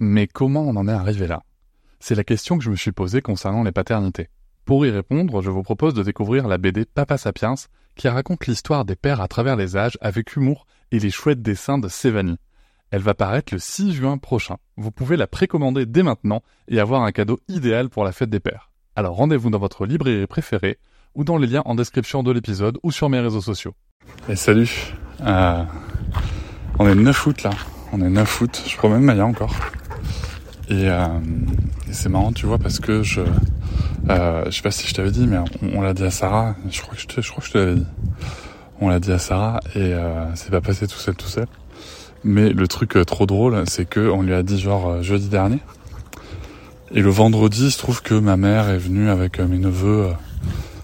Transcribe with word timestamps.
Mais 0.00 0.28
comment 0.28 0.62
on 0.62 0.76
en 0.76 0.86
est 0.86 0.92
arrivé 0.92 1.26
là? 1.26 1.42
C'est 1.98 2.14
la 2.14 2.22
question 2.22 2.56
que 2.56 2.62
je 2.62 2.70
me 2.70 2.76
suis 2.76 2.92
posée 2.92 3.20
concernant 3.20 3.64
les 3.64 3.72
paternités. 3.72 4.28
Pour 4.64 4.86
y 4.86 4.90
répondre, 4.90 5.42
je 5.42 5.50
vous 5.50 5.64
propose 5.64 5.92
de 5.92 6.04
découvrir 6.04 6.46
la 6.46 6.56
BD 6.56 6.84
Papa 6.84 7.18
Sapiens, 7.18 7.56
qui 7.96 8.06
raconte 8.06 8.46
l'histoire 8.46 8.84
des 8.84 8.94
pères 8.94 9.20
à 9.20 9.26
travers 9.26 9.56
les 9.56 9.76
âges 9.76 9.98
avec 10.00 10.36
humour 10.36 10.66
et 10.92 11.00
les 11.00 11.10
chouettes 11.10 11.42
dessins 11.42 11.78
de 11.78 11.88
Sévanie. 11.88 12.38
Elle 12.92 13.02
va 13.02 13.14
paraître 13.14 13.52
le 13.52 13.58
6 13.58 13.92
juin 13.92 14.18
prochain. 14.18 14.58
Vous 14.76 14.92
pouvez 14.92 15.16
la 15.16 15.26
précommander 15.26 15.84
dès 15.84 16.04
maintenant 16.04 16.44
et 16.68 16.78
avoir 16.78 17.02
un 17.02 17.10
cadeau 17.10 17.40
idéal 17.48 17.88
pour 17.88 18.04
la 18.04 18.12
fête 18.12 18.30
des 18.30 18.38
pères. 18.38 18.70
Alors 18.94 19.16
rendez-vous 19.16 19.50
dans 19.50 19.58
votre 19.58 19.84
librairie 19.84 20.28
préférée 20.28 20.78
ou 21.16 21.24
dans 21.24 21.38
les 21.38 21.48
liens 21.48 21.62
en 21.64 21.74
description 21.74 22.22
de 22.22 22.30
l'épisode 22.30 22.78
ou 22.84 22.92
sur 22.92 23.08
mes 23.08 23.18
réseaux 23.18 23.40
sociaux. 23.40 23.74
Et 24.28 24.36
salut 24.36 24.94
euh, 25.22 25.64
On 26.78 26.86
est 26.86 26.94
le 26.94 27.02
9 27.02 27.26
août 27.26 27.42
là. 27.42 27.50
On 27.92 28.00
est 28.00 28.08
9 28.10 28.40
août. 28.42 28.62
Je 28.64 28.76
promène 28.76 29.02
Maya 29.02 29.26
encore. 29.26 29.56
Et, 30.68 30.88
euh, 30.88 31.06
c'est 31.90 32.08
marrant, 32.08 32.32
tu 32.32 32.46
vois, 32.46 32.58
parce 32.58 32.80
que 32.80 33.02
je... 33.02 33.22
Euh, 34.10 34.44
je 34.46 34.50
sais 34.50 34.62
pas 34.62 34.70
si 34.70 34.86
je 34.86 34.94
t'avais 34.94 35.10
dit, 35.10 35.26
mais 35.26 35.38
on, 35.74 35.80
l'a 35.80 35.92
dit 35.92 36.04
à 36.04 36.10
Sarah. 36.10 36.54
Je 36.70 36.80
crois 36.80 36.94
que 36.94 37.00
je 37.00 37.06
te, 37.06 37.20
je 37.20 37.30
crois 37.30 37.40
que 37.42 37.48
je 37.48 37.52
te 37.52 37.58
l'avais 37.58 37.74
dit. 37.74 37.86
On 38.80 38.88
l'a 38.88 39.00
dit 39.00 39.12
à 39.12 39.18
Sarah 39.18 39.60
et 39.74 39.92
euh, 39.92 40.24
c'est 40.34 40.50
pas 40.50 40.60
passé 40.60 40.86
tout 40.86 40.98
seul, 40.98 41.14
tout 41.14 41.26
seul. 41.26 41.46
Mais 42.24 42.50
le 42.50 42.66
truc 42.66 42.96
euh, 42.96 43.04
trop 43.04 43.26
drôle, 43.26 43.64
c'est 43.68 43.88
que 43.88 44.10
on 44.10 44.22
lui 44.22 44.34
a 44.34 44.42
dit 44.42 44.58
genre 44.58 44.88
euh, 44.88 45.02
jeudi 45.02 45.28
dernier. 45.28 45.60
Et 46.92 47.00
le 47.00 47.10
vendredi, 47.10 47.66
il 47.66 47.70
se 47.70 47.78
trouve 47.78 48.02
que 48.02 48.14
ma 48.14 48.36
mère 48.36 48.68
est 48.70 48.78
venue 48.78 49.08
avec 49.08 49.38
euh, 49.38 49.46
mes 49.46 49.58
neveux 49.58 50.08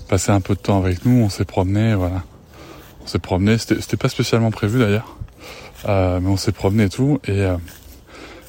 passer 0.08 0.32
un 0.32 0.40
peu 0.40 0.54
de 0.54 0.60
temps 0.60 0.78
avec 0.78 1.04
nous. 1.04 1.22
On 1.24 1.28
s'est 1.28 1.44
promené, 1.44 1.94
voilà. 1.94 2.22
On 3.02 3.06
s'est 3.06 3.18
promené. 3.18 3.58
C'était 3.58 3.96
pas 3.96 4.08
spécialement 4.08 4.50
prévu 4.50 4.78
d'ailleurs, 4.78 5.16
mais 5.86 6.28
on 6.28 6.36
s'est 6.36 6.52
promené 6.52 6.84
et 6.84 6.88
tout. 6.88 7.20
Et 7.26 7.44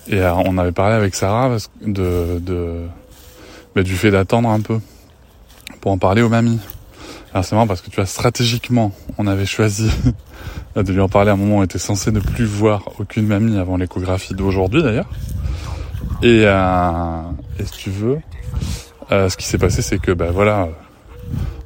et 0.07 0.19
euh, 0.21 0.33
on 0.33 0.57
avait 0.57 0.71
parlé 0.71 0.95
avec 0.95 1.15
Sarah 1.15 1.57
de 1.81 2.39
de 2.39 2.81
bah, 3.75 3.83
du 3.83 3.95
fait 3.95 4.11
d'attendre 4.11 4.49
un 4.49 4.61
peu 4.61 4.79
pour 5.81 5.91
en 5.91 5.97
parler 5.97 6.21
aux 6.21 6.29
mamies. 6.29 6.59
Alors 7.33 7.43
c'est 7.43 7.55
marrant 7.55 7.67
parce 7.67 7.81
que 7.81 7.89
tu 7.89 7.97
vois 7.97 8.05
stratégiquement, 8.05 8.93
on 9.17 9.27
avait 9.27 9.45
choisi 9.45 9.91
de 10.75 10.91
lui 10.93 11.01
en 11.01 11.09
parler 11.09 11.31
à 11.31 11.33
un 11.33 11.37
moment 11.37 11.57
où 11.57 11.59
on 11.59 11.63
était 11.63 11.79
censé 11.79 12.11
ne 12.11 12.19
plus 12.19 12.45
voir 12.45 12.83
aucune 12.99 13.27
mamie 13.27 13.57
avant 13.57 13.77
l'échographie 13.77 14.33
d'aujourd'hui 14.35 14.81
d'ailleurs. 14.83 15.09
Et, 16.23 16.43
euh, 16.45 17.21
et 17.59 17.65
si 17.65 17.71
tu 17.73 17.89
veux, 17.89 18.19
euh, 19.11 19.27
ce 19.29 19.35
qui 19.35 19.45
s'est 19.45 19.57
passé 19.57 19.81
c'est 19.81 19.99
que 19.99 20.11
bah 20.11 20.31
voilà, 20.31 20.69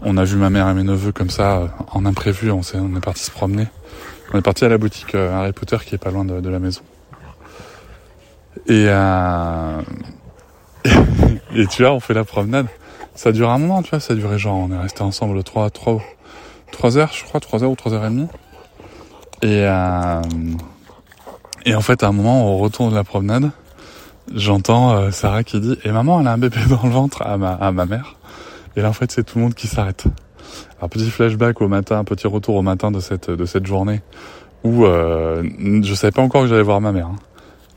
on 0.02 0.18
a 0.18 0.24
vu 0.24 0.38
ma 0.38 0.50
mère 0.50 0.68
et 0.70 0.74
mes 0.74 0.84
neveux 0.84 1.12
comme 1.12 1.30
ça 1.30 1.76
en 1.92 2.06
imprévu, 2.06 2.50
on, 2.52 2.64
s'est- 2.64 2.80
on 2.80 2.96
est 2.98 3.02
parti 3.04 3.24
se 3.24 3.32
promener. 3.32 3.68
On 4.34 4.38
est 4.40 4.42
parti 4.44 4.66
à 4.66 4.70
la 4.70 4.78
boutique 4.78 5.14
euh, 5.16 5.34
Harry 5.36 5.52
Potter 5.54 5.78
qui 5.86 5.94
est 5.96 6.00
pas 6.00 6.10
loin 6.12 6.26
de 6.26 6.50
la 6.50 6.60
maison. 6.60 6.82
Et, 8.70 8.86
euh, 8.88 9.82
et 11.56 11.68
tu 11.68 11.82
vois, 11.84 11.92
on 11.94 12.00
fait 12.00 12.14
la 12.14 12.24
promenade. 12.24 12.68
Ça 13.16 13.32
dure 13.32 13.50
un 13.50 13.58
moment, 13.58 13.82
tu 13.82 13.90
vois, 13.90 14.00
ça 14.00 14.16
durait 14.16 14.38
genre, 14.38 14.56
on 14.58 14.72
est 14.72 14.78
resté 14.78 15.02
ensemble 15.02 15.44
3, 15.44 15.70
3, 15.72 16.02
3 16.72 16.98
heures, 16.98 17.12
je 17.14 17.24
crois, 17.26 17.40
3 17.40 17.64
heures 17.64 17.72
ou 17.72 17.76
3 17.76 17.94
heures 17.94 18.06
et 18.06 18.10
demie. 18.10 18.28
Et, 19.42 19.64
euh, 19.66 20.22
et 21.66 21.76
en 21.76 21.82
fait, 21.82 22.04
à 22.04 22.08
un 22.08 22.12
moment, 22.12 22.54
on 22.54 22.58
retourne 22.58 22.92
de 22.92 22.96
la 22.96 23.04
promenade. 23.04 23.50
J'entends 24.34 24.92
euh, 24.92 25.12
Sarah 25.12 25.44
qui 25.44 25.60
dit, 25.60 25.78
et 25.84 25.92
maman, 25.92 26.22
elle 26.22 26.28
a 26.28 26.34
un 26.34 26.38
bébé 26.38 26.58
dans 26.70 26.84
le 26.84 26.90
ventre 26.92 27.24
à 27.24 27.38
ma, 27.38 27.54
à 27.54 27.72
ma 27.72 27.86
mère. 27.86 28.16
Et 28.76 28.82
là, 28.82 28.90
en 28.90 28.94
fait, 28.94 29.12
c'est 29.12 29.24
tout 29.24 29.40
le 29.40 29.46
monde 29.46 29.56
qui 29.56 29.68
s'arrête. 29.68 30.06
Alors, 30.78 30.90
petit 30.90 31.10
flashback 31.10 31.60
au 31.62 31.68
matin, 31.68 32.04
petit 32.04 32.28
retour 32.28 32.56
au 32.56 32.62
matin 32.62 32.92
de 32.92 33.00
cette, 33.00 33.30
de 33.32 33.46
cette 33.46 33.66
journée 33.66 34.02
où, 34.64 34.86
euh, 34.86 35.44
je 35.84 35.94
savais 35.94 36.12
pas 36.12 36.22
encore 36.22 36.44
que 36.44 36.48
j'allais 36.48 36.62
voir 36.62 36.80
ma 36.82 36.92
mère. 36.92 37.08
hein. 37.08 37.16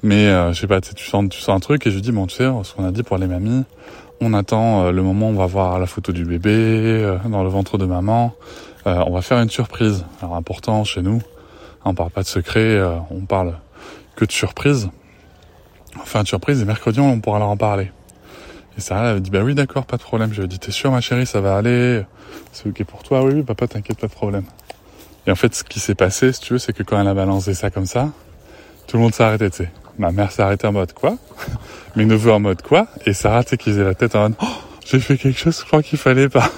Mais, 0.03 0.27
euh, 0.27 0.53
je 0.53 0.61
sais 0.61 0.67
pas, 0.67 0.81
tu 0.81 0.89
sais, 0.89 0.95
tu 0.95 1.05
sens, 1.05 1.29
tu 1.29 1.39
sens 1.41 1.57
un 1.57 1.61
truc 1.61 1.87
et 1.87 1.91
je 1.91 1.97
lui 1.97 2.03
dis, 2.03 2.13
bon, 2.13 2.27
tu 2.27 2.37
sais, 2.37 2.51
ce 2.65 2.75
qu'on 2.75 2.85
a 2.85 2.91
dit 2.91 3.03
pour 3.03 3.19
les 3.19 3.27
mamies, 3.27 3.65
on 4.25 4.35
attend 4.35 4.85
euh, 4.85 4.93
le 4.93 5.03
moment 5.03 5.27
où 5.27 5.31
on 5.31 5.35
va 5.35 5.47
voir 5.47 5.81
la 5.81 5.87
photo 5.87 6.13
du 6.13 6.25
bébé 6.25 6.51
euh, 6.53 7.19
dans 7.29 7.43
le 7.43 7.49
ventre 7.49 7.77
de 7.77 7.87
maman. 7.87 8.33
Euh, 8.87 9.03
on 9.07 9.13
va 9.13 9.21
faire 9.21 9.41
une 9.41 9.51
surprise. 9.51 10.05
Alors 10.21 10.37
important 10.37 10.85
chez 10.85 11.03
nous, 11.03 11.21
on 11.85 11.93
parle 11.95 12.11
pas 12.11 12.23
de 12.23 12.29
secret, 12.29 12.81
on 13.11 13.23
parle 13.23 13.59
que 14.15 14.25
de 14.25 14.31
surprise. 14.31 14.91
Fait 16.05 16.21
une 16.21 16.27
surprise 16.27 16.63
et 16.63 16.65
mercredi 16.65 17.01
on 17.01 17.21
pourra 17.21 17.41
leur 17.41 17.49
en 17.49 17.57
parler. 17.57 17.91
Et 18.79 18.81
Sarah 18.81 19.11
elle 19.11 19.21
dit 19.21 19.31
bah 19.31 19.43
oui 19.43 19.55
d'accord 19.55 19.87
pas 19.87 19.97
de 19.97 20.03
problème. 20.03 20.33
Je 20.33 20.39
lui 20.39 20.45
ai 20.45 20.49
dit 20.49 20.59
t'es 20.61 20.71
sûr 20.71 20.93
ma 20.93 21.01
chérie 21.01 21.27
ça 21.27 21.41
va 21.41 21.57
aller, 21.57 22.03
c'est 22.53 22.69
ok 22.69 22.85
pour 22.85 23.03
toi? 23.03 23.25
Oui 23.25 23.35
oui 23.35 23.43
papa 23.43 23.67
t'inquiète 23.67 23.99
pas 23.99 24.07
de 24.07 24.13
problème. 24.13 24.45
Et 25.27 25.33
en 25.33 25.37
fait 25.37 25.53
ce 25.55 25.65
qui 25.65 25.81
s'est 25.81 25.97
passé 25.97 26.33
si 26.33 26.41
tu 26.41 26.53
veux 26.53 26.59
c'est 26.61 26.73
que 26.73 26.85
quand 26.85 27.01
elle 27.01 27.09
a 27.09 27.15
balancé 27.15 27.55
ça 27.55 27.71
comme 27.71 27.87
ça, 27.87 28.11
tout 28.87 28.97
le 28.97 29.03
monde 29.03 29.15
s'est 29.15 29.25
arrêté 29.25 29.51
tu 29.51 29.65
sais. 29.65 29.71
Ma 29.99 30.11
mère 30.13 30.33
s'est 30.33 30.43
arrêtée 30.43 30.67
en 30.67 30.73
mode 30.73 30.93
quoi? 30.93 31.17
Mes 31.97 32.05
neveux 32.05 32.33
en 32.33 32.41
mode 32.41 32.63
quoi? 32.63 32.87
Et 33.07 33.13
Sarah 33.13 33.45
tu 33.45 33.51
sais 33.51 33.57
qui 33.57 33.71
faisait 33.71 33.85
la 33.85 33.95
tête 33.95 34.15
en 34.15 34.23
mode 34.23 34.35
oh, 34.43 34.47
j'ai 34.85 35.01
fait 35.01 35.17
quelque 35.17 35.39
chose 35.39 35.59
je 35.61 35.67
crois 35.67 35.83
qu'il 35.83 35.99
fallait 35.99 36.29
pas. 36.29 36.51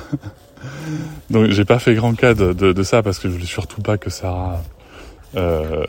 Donc 1.31 1.50
j'ai 1.50 1.65
pas 1.65 1.78
fait 1.78 1.94
grand 1.94 2.15
cas 2.15 2.34
de, 2.34 2.53
de, 2.53 2.73
de 2.73 2.83
ça 2.83 3.03
parce 3.03 3.19
que 3.19 3.28
je 3.28 3.34
voulais 3.34 3.47
surtout 3.47 3.83
pas 3.83 3.99
que 3.99 4.11
Sarah 4.11 4.62
euh, 5.37 5.84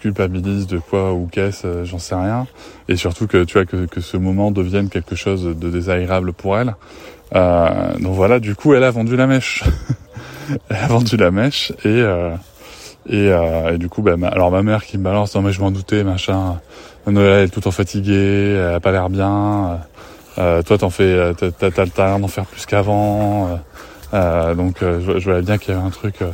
culpabilise 0.00 0.66
de 0.66 0.78
quoi 0.78 1.12
ou 1.12 1.28
qu'est-ce, 1.30 1.66
euh, 1.66 1.84
j'en 1.84 1.98
sais 1.98 2.14
rien. 2.14 2.46
Et 2.88 2.96
surtout 2.96 3.26
que 3.26 3.44
tu 3.44 3.54
vois 3.54 3.66
que, 3.66 3.86
que 3.86 4.00
ce 4.00 4.16
moment 4.16 4.50
devienne 4.50 4.88
quelque 4.88 5.14
chose 5.14 5.44
de 5.44 5.70
désagréable 5.70 6.32
pour 6.32 6.56
elle. 6.58 6.74
Euh, 7.34 7.98
donc 7.98 8.14
voilà, 8.14 8.40
du 8.40 8.54
coup 8.54 8.74
elle 8.74 8.84
a 8.84 8.90
vendu 8.90 9.16
la 9.16 9.26
mèche. 9.26 9.64
elle 10.70 10.76
a 10.76 10.86
vendu 10.86 11.16
la 11.16 11.30
mèche 11.30 11.72
et 11.84 12.00
euh, 12.00 12.34
et, 13.08 13.28
euh, 13.32 13.76
du 13.78 13.88
coup 13.88 14.02
bah, 14.02 14.16
ma- 14.16 14.28
alors 14.28 14.50
ma 14.50 14.62
mère 14.62 14.84
qui 14.84 14.96
me 14.98 15.02
balance 15.04 15.34
non 15.34 15.42
mais 15.42 15.52
je 15.52 15.60
m'en 15.60 15.70
doutais 15.70 16.04
machin. 16.04 16.60
Noël 17.06 17.32
elle 17.40 17.44
est 17.46 17.48
tout 17.48 17.66
en 17.66 17.72
fatiguée, 17.72 18.54
elle 18.56 18.74
a 18.74 18.80
pas 18.80 18.92
l'air 18.92 19.10
bien. 19.10 19.80
Euh, 20.38 20.62
toi 20.62 20.78
t'en 20.78 20.90
fais 20.90 21.32
t'as 21.36 21.50
t'as 21.50 21.70
t'as 21.70 21.86
t'as 21.86 22.18
d'en 22.18 22.28
faire 22.28 22.46
plus 22.46 22.64
qu'avant. 22.66 23.48
Euh, 23.48 23.56
euh, 24.14 24.54
donc 24.54 24.82
euh, 24.82 25.00
je, 25.04 25.18
je 25.18 25.24
voyais 25.24 25.42
bien 25.42 25.58
qu'il 25.58 25.74
y 25.74 25.76
avait 25.76 25.86
un 25.86 25.90
truc 25.90 26.22
euh, 26.22 26.30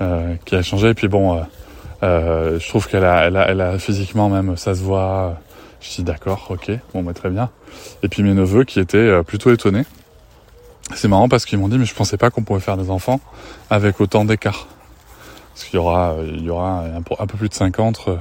euh, 0.00 0.34
qui 0.44 0.54
a 0.54 0.62
changé. 0.62 0.90
Et 0.90 0.94
puis 0.94 1.08
bon, 1.08 1.36
euh, 1.36 1.40
euh, 2.02 2.58
je 2.60 2.68
trouve 2.68 2.86
qu'elle 2.88 3.04
a, 3.04 3.26
elle 3.26 3.36
a, 3.36 3.48
elle 3.50 3.60
a 3.60 3.78
physiquement 3.78 4.28
même, 4.28 4.56
ça 4.56 4.74
se 4.74 4.82
voit. 4.82 5.38
Je 5.80 5.94
dis 5.96 6.02
d'accord, 6.04 6.46
ok, 6.50 6.70
bon, 6.94 7.02
bah, 7.02 7.12
très 7.14 7.30
bien. 7.30 7.50
Et 8.02 8.08
puis 8.08 8.22
mes 8.22 8.32
neveux 8.34 8.64
qui 8.64 8.80
étaient 8.80 8.96
euh, 8.98 9.22
plutôt 9.22 9.50
étonnés. 9.52 9.84
C'est 10.94 11.08
marrant 11.08 11.28
parce 11.28 11.44
qu'ils 11.46 11.58
m'ont 11.58 11.68
dit, 11.68 11.78
mais 11.78 11.84
je 11.84 11.94
pensais 11.94 12.16
pas 12.16 12.30
qu'on 12.30 12.42
pouvait 12.42 12.60
faire 12.60 12.76
des 12.76 12.90
enfants 12.90 13.20
avec 13.70 14.00
autant 14.00 14.24
d'écart. 14.24 14.68
Parce 15.56 15.68
qu'il 15.68 15.76
y 15.76 15.80
aura, 15.80 16.16
il 16.22 16.42
y 16.44 16.50
aura 16.50 16.82
un, 16.82 17.00
peu- 17.00 17.36
plus 17.38 17.48
de 17.48 17.54
5 17.54 17.78
ans 17.80 17.86
entre 17.86 18.18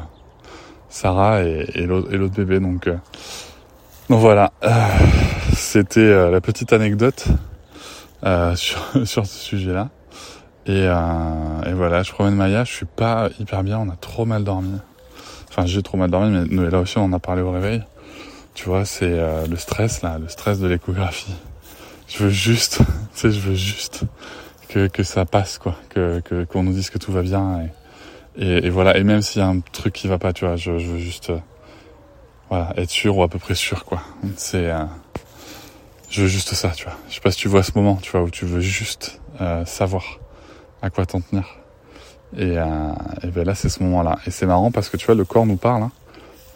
Sarah 0.88 1.42
et, 1.42 1.86
l'autre 1.86 2.34
bébé. 2.34 2.62
Donc, 2.62 2.88
euh, 2.88 2.96
donc 4.10 4.22
voilà, 4.22 4.54
Euh, 4.64 4.70
c'était 5.54 6.00
euh, 6.00 6.32
la 6.32 6.40
petite 6.40 6.72
anecdote 6.72 7.26
euh, 8.24 8.56
sur, 8.56 8.80
sur 9.04 9.26
ce 9.26 9.38
sujet-là. 9.38 9.90
Et, 10.66 10.88
euh, 10.88 11.64
et 11.68 11.74
voilà, 11.74 12.04
je 12.04 12.14
promène 12.14 12.36
Maya, 12.36 12.64
je 12.64 12.72
suis 12.72 12.86
pas 12.86 13.28
hyper 13.38 13.64
bien, 13.64 13.80
on 13.80 13.90
a 13.90 13.98
trop 13.98 14.24
mal 14.24 14.46
dormi. 14.46 14.80
Enfin, 15.50 15.66
j'ai 15.66 15.84
trop 15.84 15.98
mal 15.98 16.10
dormi, 16.10 16.30
mais 16.30 16.46
Noëlla 16.56 16.80
aussi, 16.80 16.98
on 17.00 17.04
en 17.04 17.14
a 17.14 17.20
parlé 17.20 17.42
au 17.42 17.52
réveil. 17.52 17.84
Tu 18.54 18.70
vois, 18.70 18.86
c'est 18.86 19.20
le 19.50 19.58
stress, 19.58 20.02
là, 20.02 20.20
le 20.20 20.30
stress 20.30 20.60
de 20.60 20.68
l'échographie. 20.68 21.36
Je 22.08 22.24
veux 22.24 22.30
juste, 22.30 22.78
tu 23.14 23.20
sais, 23.20 23.32
je 23.32 23.40
veux 23.42 23.56
juste 23.56 24.06
que, 24.68 24.88
que 24.88 25.04
ça 25.04 25.26
passe, 25.26 25.58
quoi. 25.58 25.76
Que, 25.90 26.22
qu'on 26.46 26.64
nous 26.64 26.74
dise 26.74 26.90
que 26.90 26.98
tout 26.98 27.12
va 27.12 27.22
bien. 27.22 27.70
Et, 28.38 28.66
et, 28.66 28.70
voilà, 28.70 28.98
et 28.98 29.04
même 29.04 29.22
s'il 29.22 29.42
y 29.42 29.46
a 29.46 29.48
un 29.48 29.60
truc 29.60 29.94
qui 29.94 30.08
va 30.08 30.18
pas, 30.18 30.34
tu 30.34 30.46
vois, 30.46 30.56
je, 30.56 30.78
je 30.78 30.88
veux 30.88 31.00
juste, 31.00 31.30
euh, 31.30 31.40
voilà, 32.50 32.74
être 32.78 32.90
sûr 32.90 33.18
ou 33.18 33.24
à 33.24 33.28
peu 33.28 33.40
près 33.40 33.56
sûr, 33.56 33.86
quoi. 33.86 34.02
C'est, 34.36 34.70
euh, 34.70 34.84
je 36.10 36.22
veux 36.24 36.28
juste 36.28 36.54
ça, 36.54 36.70
tu 36.70 36.86
vois. 36.86 36.96
Je 37.10 37.16
sais 37.16 37.22
pas 37.22 37.32
si 37.32 37.38
tu 37.38 37.48
vois 37.48 37.64
ce 37.64 37.72
moment, 37.76 37.96
tu 38.02 38.12
vois, 38.12 38.22
où 38.24 38.30
tu 38.30 38.46
veux 38.46 38.60
juste 38.62 39.22
euh, 39.42 39.66
savoir 39.66 40.04
à 40.82 40.90
quoi 40.90 41.06
t'en 41.06 41.22
tenir. 41.22 41.46
Et, 42.38 42.58
euh, 42.58 42.66
et 43.24 43.28
ben 43.28 43.46
là, 43.46 43.56
c'est 43.56 43.70
ce 43.70 43.82
moment-là. 43.84 44.18
Et 44.28 44.32
c'est 44.32 44.46
marrant 44.46 44.72
parce 44.72 44.90
que 44.90 44.98
tu 44.98 45.06
vois, 45.06 45.16
le 45.16 45.26
corps 45.26 45.46
nous 45.46 45.58
parle. 45.58 45.84
hein. 45.84 45.92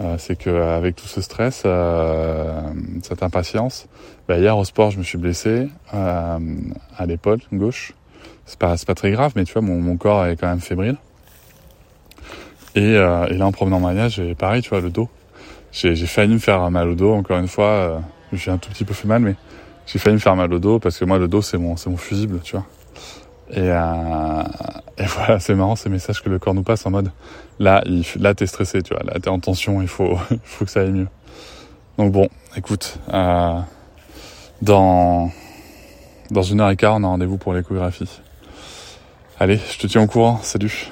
Euh, 0.01 0.15
c'est 0.17 0.37
que 0.37 0.49
avec 0.49 0.95
tout 0.95 1.07
ce 1.07 1.19
stress, 1.21 1.63
euh, 1.65 2.61
cette 3.03 3.21
impatience, 3.21 3.87
ben, 4.29 4.39
hier 4.39 4.57
au 4.57 4.63
sport, 4.63 4.91
je 4.91 4.97
me 4.97 5.03
suis 5.03 5.17
blessé 5.17 5.67
euh, 5.93 6.39
à 6.97 7.05
l'épaule 7.05 7.39
gauche. 7.51 7.93
C'est 8.45 8.59
pas, 8.59 8.75
pas 8.85 8.95
très 8.95 9.11
grave, 9.11 9.33
mais 9.35 9.43
tu 9.43 9.53
vois, 9.53 9.61
mon, 9.61 9.79
mon 9.79 9.97
corps 9.97 10.25
est 10.25 10.35
quand 10.35 10.47
même 10.47 10.59
fébrile. 10.59 10.97
Et, 12.75 12.95
euh, 12.95 13.27
et 13.27 13.33
là, 13.33 13.45
en 13.45 13.51
promenant 13.51 13.79
Maya, 13.79 14.09
j'ai 14.09 14.35
pareil, 14.35 14.61
tu 14.61 14.69
vois, 14.69 14.81
le 14.81 14.89
dos. 14.89 15.09
J'ai, 15.71 15.95
failli 15.95 16.33
me 16.33 16.39
faire 16.39 16.69
mal 16.71 16.87
au 16.87 16.95
dos. 16.95 17.13
Encore 17.13 17.37
une 17.37 17.47
fois, 17.47 17.65
euh, 17.65 17.99
j'ai 18.33 18.51
un 18.51 18.57
tout 18.57 18.69
petit 18.69 18.85
peu 18.85 18.93
fait 18.93 19.07
mal, 19.07 19.21
mais 19.21 19.35
j'ai 19.85 19.99
failli 19.99 20.15
me 20.15 20.19
faire 20.19 20.35
mal 20.35 20.51
au 20.53 20.59
dos 20.59 20.79
parce 20.79 20.97
que 20.97 21.05
moi, 21.05 21.19
le 21.19 21.27
dos, 21.27 21.41
c'est 21.41 21.57
mon, 21.57 21.75
mon 21.85 21.97
fusible, 21.97 22.39
tu 22.43 22.55
vois. 22.55 22.65
Et, 23.51 23.59
euh, 23.61 24.43
et 24.97 25.05
voilà, 25.05 25.39
c'est 25.39 25.55
marrant 25.55 25.75
ces 25.75 25.89
messages 25.89 26.21
que 26.21 26.29
le 26.29 26.37
corps 26.37 26.53
nous 26.53 26.63
passe 26.63 26.85
en 26.85 26.91
mode 26.91 27.11
là, 27.59 27.81
il, 27.85 28.03
là 28.19 28.33
t'es 28.33 28.47
stressé, 28.47 28.81
tu 28.81 28.93
vois, 28.93 29.03
là 29.03 29.19
t'es 29.19 29.29
en 29.29 29.39
tension, 29.39 29.81
il 29.81 29.87
faut, 29.87 30.17
il 30.31 30.39
faut 30.43 30.65
que 30.65 30.71
ça 30.71 30.81
aille 30.81 30.91
mieux. 30.91 31.07
Donc 31.97 32.11
bon, 32.11 32.29
écoute, 32.55 32.99
euh, 33.13 33.59
dans 34.61 35.31
dans 36.31 36.43
une 36.43 36.61
heure 36.61 36.69
et 36.69 36.75
quart, 36.75 36.95
on 36.95 37.03
a 37.03 37.07
rendez-vous 37.07 37.37
pour 37.37 37.53
l'échographie. 37.53 38.21
Allez, 39.39 39.59
je 39.71 39.77
te 39.77 39.87
tiens 39.87 40.01
au 40.01 40.07
courant. 40.07 40.39
Salut. 40.43 40.91